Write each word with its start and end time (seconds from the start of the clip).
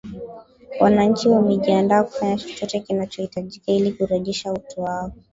wananchi 0.79 1.29
wamejiandaa 1.29 2.03
kufanya 2.03 2.35
chochote 2.37 2.79
kinachohitajika 2.79 3.71
ili 3.71 3.91
kurejesha 3.93 4.53
utu 4.53 4.81
wao 4.81 5.11